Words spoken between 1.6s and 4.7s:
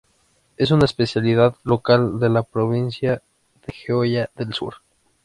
local de la provincia de Jeolla del